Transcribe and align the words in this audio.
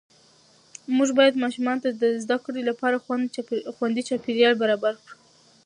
موږ 0.97 1.09
باید 1.19 1.41
ماشومانو 1.43 1.83
ته 1.85 1.89
د 2.01 2.03
زده 2.23 2.37
کړې 2.45 2.61
لپاره 2.69 3.01
خوندي 3.83 4.01
چاپېریال 4.09 4.55
برابر 4.63 4.93
کړو 5.03 5.15